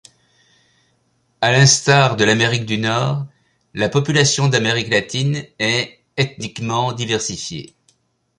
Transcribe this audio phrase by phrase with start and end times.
[1.41, 3.27] À l'instar de l'Amérique du Nord,
[3.75, 7.75] la population d'Amérique latine est ethniquement diversifiée.